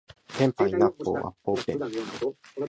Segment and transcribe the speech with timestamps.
[0.35, 1.79] ペンパイナッポーアッポーペン